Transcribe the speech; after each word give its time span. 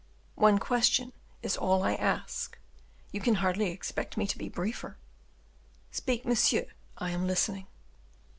"One 0.33 0.57
question 0.57 1.13
is 1.43 1.55
all 1.55 1.83
I 1.83 1.93
ask; 1.93 2.57
you 3.11 3.21
can 3.21 3.35
hardly 3.35 3.69
expect 3.69 4.17
me 4.17 4.25
to 4.25 4.37
be 4.39 4.49
briefer." 4.49 4.97
"Speak, 5.91 6.25
monsieur, 6.25 6.65
I 6.97 7.11
am 7.11 7.27
listening." 7.27 7.67